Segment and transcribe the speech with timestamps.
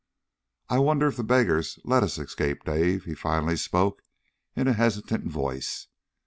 [0.67, 4.01] "I I wonder if the beggars let us escape, Dave?" he finally spoke
[4.55, 5.89] in a hesitant voice.